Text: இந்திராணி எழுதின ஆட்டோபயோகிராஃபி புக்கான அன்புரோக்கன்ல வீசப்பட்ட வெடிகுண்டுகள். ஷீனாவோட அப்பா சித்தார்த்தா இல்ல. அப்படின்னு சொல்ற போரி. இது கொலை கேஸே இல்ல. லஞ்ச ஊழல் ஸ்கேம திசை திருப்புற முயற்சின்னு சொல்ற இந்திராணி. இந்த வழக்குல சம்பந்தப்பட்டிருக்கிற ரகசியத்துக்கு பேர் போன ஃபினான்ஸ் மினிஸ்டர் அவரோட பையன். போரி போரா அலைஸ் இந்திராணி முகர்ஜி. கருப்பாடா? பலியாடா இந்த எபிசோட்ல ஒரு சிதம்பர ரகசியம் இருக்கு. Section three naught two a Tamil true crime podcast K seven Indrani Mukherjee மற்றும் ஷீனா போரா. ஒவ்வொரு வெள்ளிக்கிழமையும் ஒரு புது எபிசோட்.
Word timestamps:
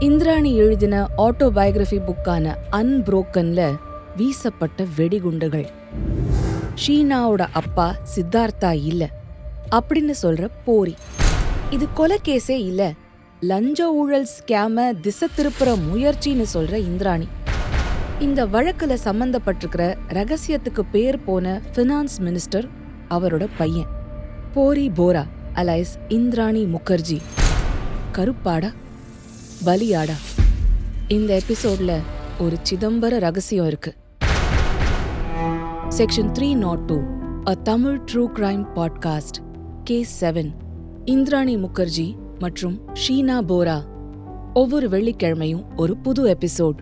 இந்திராணி 0.00 0.56
எழுதின 0.56 1.08
ஆட்டோபயோகிராஃபி 1.18 2.00
புக்கான 2.00 2.54
அன்புரோக்கன்ல 2.72 3.76
வீசப்பட்ட 4.16 4.86
வெடிகுண்டுகள். 4.96 5.66
ஷீனாவோட 6.86 7.46
அப்பா 7.52 7.96
சித்தார்த்தா 8.14 8.84
இல்ல. 8.84 9.08
அப்படின்னு 9.70 10.14
சொல்ற 10.22 10.48
போரி. 10.64 10.94
இது 11.70 11.86
கொலை 11.94 12.18
கேஸே 12.24 12.50
இல்ல. 12.50 12.92
லஞ்ச 13.40 13.92
ஊழல் 13.92 14.28
ஸ்கேம 14.38 15.00
திசை 15.00 15.28
திருப்புற 15.36 15.78
முயற்சின்னு 15.94 16.44
சொல்ற 16.54 16.72
இந்திராணி. 16.72 17.28
இந்த 18.20 18.46
வழக்குல 18.46 18.96
சம்பந்தப்பட்டிருக்கிற 19.04 19.96
ரகசியத்துக்கு 20.08 20.80
பேர் 20.92 21.24
போன 21.24 21.60
ஃபினான்ஸ் 21.74 22.20
மினிஸ்டர் 22.20 22.68
அவரோட 23.10 23.48
பையன். 23.58 23.86
போரி 24.54 24.90
போரா 24.96 25.24
அலைஸ் 25.54 25.98
இந்திராணி 26.08 26.64
முகர்ஜி. 26.64 27.20
கருப்பாடா? 28.12 28.72
பலியாடா 29.64 30.16
இந்த 31.08 31.40
எபிசோட்ல 31.46 31.98
ஒரு 32.38 32.56
சிதம்பர 32.70 33.18
ரகசியம் 33.18 33.66
இருக்கு. 33.66 33.94
Section 35.88 36.30
three 36.32 36.54
naught 36.54 36.78
two 36.78 37.02
a 37.48 37.54
Tamil 37.54 38.00
true 38.12 38.26
crime 38.34 38.66
podcast 38.74 39.42
K 39.84 40.06
seven 40.20 40.50
Indrani 41.04 41.56
Mukherjee 41.56 42.16
மற்றும் 42.38 42.80
ஷீனா 42.92 43.40
போரா. 43.48 43.84
ஒவ்வொரு 44.54 44.88
வெள்ளிக்கிழமையும் 44.88 45.64
ஒரு 45.76 45.96
புது 45.96 46.36
எபிசோட். 46.36 46.76